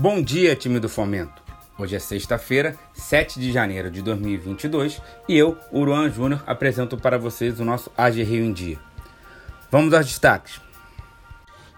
[0.00, 1.42] Bom dia, time do Fomento.
[1.76, 7.58] Hoje é sexta-feira, 7 de janeiro de 2022 e eu, Uruan Júnior, apresento para vocês
[7.58, 8.78] o nosso AG Rio em Dia.
[9.72, 10.60] Vamos aos destaques.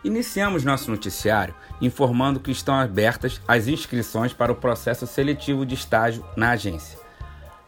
[0.05, 6.23] Iniciamos nosso noticiário informando que estão abertas as inscrições para o processo seletivo de estágio
[6.37, 6.98] na agência.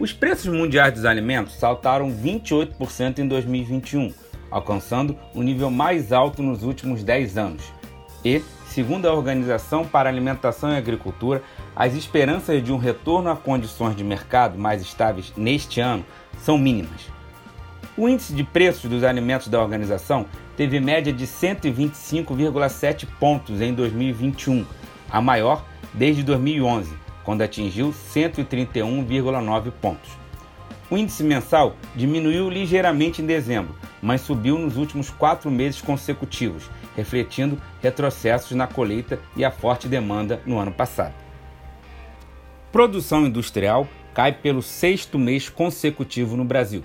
[0.00, 4.12] Os preços mundiais dos alimentos saltaram 28% em 2021,
[4.50, 7.77] alcançando o nível mais alto nos últimos 10 anos
[8.24, 11.42] e, segundo a Organização para Alimentação e Agricultura,
[11.74, 16.04] as esperanças de um retorno a condições de mercado mais estáveis neste ano
[16.38, 17.08] são mínimas.
[17.96, 24.64] O índice de preços dos alimentos da organização teve média de 125,7 pontos em 2021,
[25.10, 26.92] a maior desde 2011,
[27.24, 30.10] quando atingiu 131,9 pontos.
[30.90, 37.60] O índice mensal diminuiu ligeiramente em dezembro, mas subiu nos últimos quatro meses consecutivos, refletindo
[37.80, 41.14] retrocessos na colheita e a forte demanda no ano passado.
[42.72, 46.82] Produção industrial cai pelo sexto mês consecutivo no Brasil.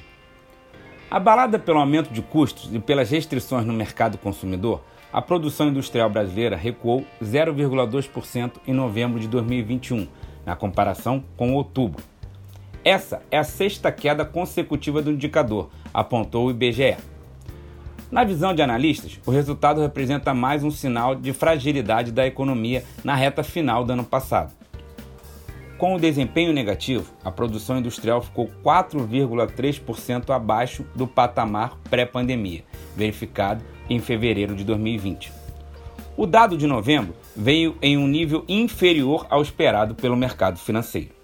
[1.09, 6.55] Abalada pelo aumento de custos e pelas restrições no mercado consumidor, a produção industrial brasileira
[6.55, 10.08] recuou 0,2% em novembro de 2021,
[10.45, 12.03] na comparação com outubro
[12.83, 16.98] essa é a sexta queda consecutiva do indicador, apontou o IBGE.
[18.14, 23.15] Na visão de analistas, o resultado representa mais um sinal de fragilidade da economia na
[23.15, 24.54] reta final do ano passado.
[25.80, 32.64] Com o desempenho negativo, a produção industrial ficou 4,3% abaixo do patamar pré-pandemia,
[32.95, 35.32] verificado em fevereiro de 2020.
[36.15, 41.23] O dado de novembro veio em um nível inferior ao esperado pelo mercado financeiro.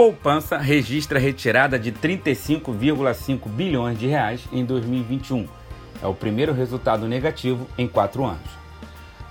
[0.00, 5.46] Poupança registra retirada de 35,5 bilhões de reais em 2021.
[6.02, 8.48] É o primeiro resultado negativo em quatro anos.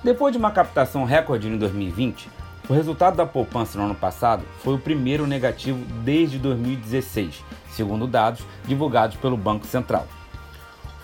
[0.04, 2.30] Depois de uma captação recorde em 2020,
[2.70, 8.46] o resultado da poupança no ano passado foi o primeiro negativo desde 2016, segundo dados
[8.64, 10.08] divulgados pelo Banco Central.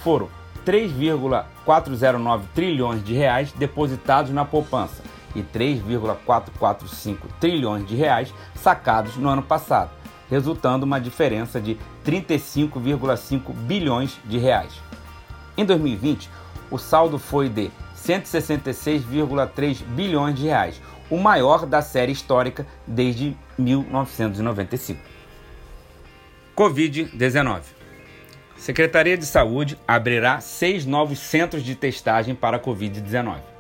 [0.04, 0.30] Foram
[0.64, 5.02] 3,409 trilhões de reais depositados na poupança,
[5.36, 9.92] e 3,445 trilhões de reais sacados no ano passado,
[10.30, 14.74] resultando uma diferença de 35,5 bilhões de reais.
[15.58, 16.30] Em 2020,
[16.72, 25.00] o saldo foi de 166,3 bilhões de reais, o maior da série histórica desde 1995.
[26.56, 27.62] Covid-19.
[28.58, 33.55] Secretaria de Saúde abrirá seis novos centros de testagem para a Covid-19.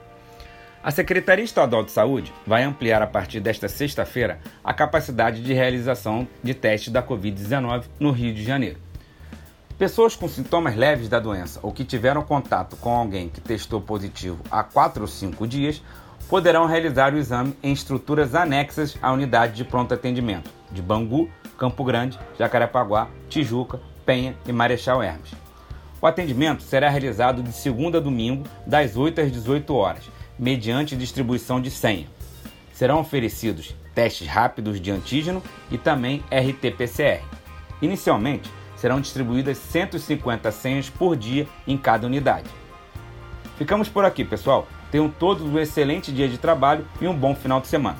[0.85, 6.27] A Secretaria Estadual de Saúde vai ampliar a partir desta sexta-feira a capacidade de realização
[6.43, 8.77] de testes da Covid-19 no Rio de Janeiro.
[9.79, 14.43] Pessoas com sintomas leves da doença ou que tiveram contato com alguém que testou positivo
[14.51, 15.81] há 4 ou 5 dias
[16.29, 21.83] poderão realizar o exame em estruturas anexas à unidade de pronto atendimento de Bangu, Campo
[21.83, 25.31] Grande, Jacarepaguá, Tijuca, Penha e Marechal Hermes.
[25.99, 31.61] O atendimento será realizado de segunda a domingo, das 8 às 18 horas mediante distribuição
[31.61, 32.07] de senha.
[32.73, 35.41] Serão oferecidos testes rápidos de antígeno
[35.71, 37.23] e também RT-PCR.
[37.81, 42.49] Inicialmente, serão distribuídas 150 senhas por dia em cada unidade.
[43.57, 44.67] Ficamos por aqui, pessoal.
[44.91, 47.97] Tenham todos um excelente dia de trabalho e um bom final de semana.